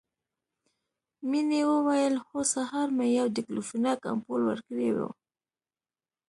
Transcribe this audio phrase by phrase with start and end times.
[1.29, 4.99] مينې وويل هو سهار مې يو ډيکلوفينک امپول ورکړى و.